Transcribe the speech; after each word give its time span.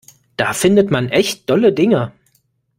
Da 0.35 0.53
findet 0.53 0.89
man 0.89 1.09
echt 1.09 1.47
dolle 1.47 1.73
Dinger. 1.73 2.11